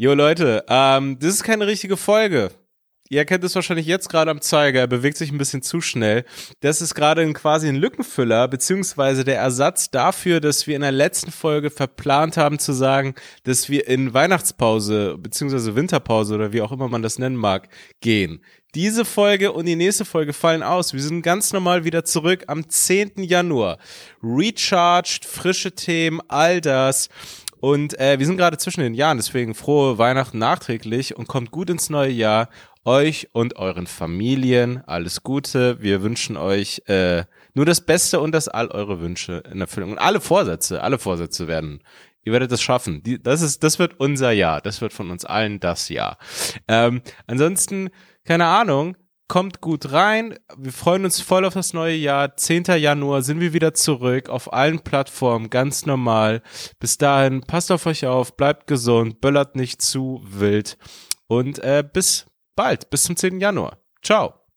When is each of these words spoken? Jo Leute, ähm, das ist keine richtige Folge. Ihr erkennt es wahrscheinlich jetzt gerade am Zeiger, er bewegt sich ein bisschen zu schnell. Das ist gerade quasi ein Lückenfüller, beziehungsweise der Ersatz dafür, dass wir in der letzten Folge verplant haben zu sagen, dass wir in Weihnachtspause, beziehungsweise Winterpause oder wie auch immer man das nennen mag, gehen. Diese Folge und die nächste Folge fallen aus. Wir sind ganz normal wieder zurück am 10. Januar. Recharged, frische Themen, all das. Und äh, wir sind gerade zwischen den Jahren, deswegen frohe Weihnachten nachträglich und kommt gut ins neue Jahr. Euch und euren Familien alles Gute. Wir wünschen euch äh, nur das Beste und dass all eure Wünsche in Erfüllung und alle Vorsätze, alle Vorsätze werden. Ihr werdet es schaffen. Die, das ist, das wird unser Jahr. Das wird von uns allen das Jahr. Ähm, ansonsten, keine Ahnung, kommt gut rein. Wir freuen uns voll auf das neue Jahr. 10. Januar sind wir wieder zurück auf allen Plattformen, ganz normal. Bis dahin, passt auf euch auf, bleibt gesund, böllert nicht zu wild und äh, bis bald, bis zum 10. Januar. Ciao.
Jo 0.00 0.14
Leute, 0.14 0.64
ähm, 0.68 1.18
das 1.18 1.34
ist 1.34 1.42
keine 1.42 1.66
richtige 1.66 1.96
Folge. 1.96 2.52
Ihr 3.08 3.18
erkennt 3.18 3.42
es 3.42 3.56
wahrscheinlich 3.56 3.86
jetzt 3.86 4.08
gerade 4.08 4.30
am 4.30 4.40
Zeiger, 4.40 4.78
er 4.78 4.86
bewegt 4.86 5.16
sich 5.16 5.32
ein 5.32 5.38
bisschen 5.38 5.60
zu 5.60 5.80
schnell. 5.80 6.24
Das 6.60 6.80
ist 6.80 6.94
gerade 6.94 7.32
quasi 7.32 7.66
ein 7.66 7.74
Lückenfüller, 7.74 8.46
beziehungsweise 8.46 9.24
der 9.24 9.38
Ersatz 9.38 9.90
dafür, 9.90 10.38
dass 10.38 10.68
wir 10.68 10.76
in 10.76 10.82
der 10.82 10.92
letzten 10.92 11.32
Folge 11.32 11.70
verplant 11.70 12.36
haben 12.36 12.60
zu 12.60 12.72
sagen, 12.74 13.16
dass 13.42 13.70
wir 13.70 13.88
in 13.88 14.14
Weihnachtspause, 14.14 15.18
beziehungsweise 15.18 15.74
Winterpause 15.74 16.36
oder 16.36 16.52
wie 16.52 16.62
auch 16.62 16.70
immer 16.70 16.86
man 16.86 17.02
das 17.02 17.18
nennen 17.18 17.34
mag, 17.34 17.68
gehen. 18.00 18.40
Diese 18.76 19.04
Folge 19.04 19.50
und 19.50 19.66
die 19.66 19.74
nächste 19.74 20.04
Folge 20.04 20.32
fallen 20.32 20.62
aus. 20.62 20.92
Wir 20.92 21.02
sind 21.02 21.22
ganz 21.22 21.52
normal 21.52 21.82
wieder 21.82 22.04
zurück 22.04 22.44
am 22.46 22.68
10. 22.68 23.24
Januar. 23.24 23.78
Recharged, 24.22 25.24
frische 25.24 25.72
Themen, 25.72 26.20
all 26.28 26.60
das. 26.60 27.08
Und 27.60 27.98
äh, 27.98 28.18
wir 28.18 28.26
sind 28.26 28.36
gerade 28.36 28.58
zwischen 28.58 28.80
den 28.80 28.94
Jahren, 28.94 29.16
deswegen 29.16 29.54
frohe 29.54 29.98
Weihnachten 29.98 30.38
nachträglich 30.38 31.16
und 31.16 31.26
kommt 31.28 31.50
gut 31.50 31.70
ins 31.70 31.90
neue 31.90 32.10
Jahr. 32.10 32.48
Euch 32.84 33.28
und 33.32 33.56
euren 33.56 33.86
Familien 33.86 34.82
alles 34.86 35.22
Gute. 35.22 35.82
Wir 35.82 36.02
wünschen 36.02 36.36
euch 36.36 36.82
äh, 36.86 37.24
nur 37.52 37.66
das 37.66 37.82
Beste 37.82 38.20
und 38.20 38.32
dass 38.32 38.48
all 38.48 38.68
eure 38.68 39.00
Wünsche 39.00 39.42
in 39.52 39.60
Erfüllung 39.60 39.92
und 39.92 39.98
alle 39.98 40.20
Vorsätze, 40.20 40.82
alle 40.82 40.98
Vorsätze 40.98 41.48
werden. 41.48 41.82
Ihr 42.24 42.32
werdet 42.32 42.52
es 42.52 42.62
schaffen. 42.62 43.02
Die, 43.02 43.22
das 43.22 43.42
ist, 43.42 43.62
das 43.62 43.78
wird 43.78 44.00
unser 44.00 44.30
Jahr. 44.30 44.60
Das 44.60 44.80
wird 44.80 44.92
von 44.92 45.10
uns 45.10 45.24
allen 45.24 45.60
das 45.60 45.88
Jahr. 45.88 46.18
Ähm, 46.66 47.02
ansonsten, 47.26 47.90
keine 48.24 48.46
Ahnung, 48.46 48.96
kommt 49.28 49.60
gut 49.60 49.92
rein. 49.92 50.38
Wir 50.56 50.72
freuen 50.72 51.04
uns 51.04 51.20
voll 51.20 51.44
auf 51.44 51.54
das 51.54 51.74
neue 51.74 51.94
Jahr. 51.94 52.36
10. 52.36 52.64
Januar 52.78 53.22
sind 53.22 53.40
wir 53.40 53.52
wieder 53.52 53.74
zurück 53.74 54.28
auf 54.28 54.52
allen 54.52 54.80
Plattformen, 54.80 55.50
ganz 55.50 55.86
normal. 55.86 56.42
Bis 56.80 56.98
dahin, 56.98 57.42
passt 57.42 57.70
auf 57.70 57.86
euch 57.86 58.06
auf, 58.06 58.36
bleibt 58.36 58.66
gesund, 58.66 59.20
böllert 59.20 59.54
nicht 59.54 59.82
zu 59.82 60.22
wild 60.24 60.78
und 61.26 61.58
äh, 61.60 61.84
bis 61.90 62.26
bald, 62.56 62.90
bis 62.90 63.04
zum 63.04 63.16
10. 63.16 63.38
Januar. 63.40 63.78
Ciao. 64.02 64.47